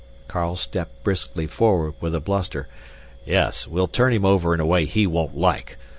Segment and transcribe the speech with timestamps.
[0.27, 2.67] Carl stepped briskly forward, with a bluster,
[3.23, 3.67] "Yes.
[3.67, 5.77] We'll turn him over in a way he won't like.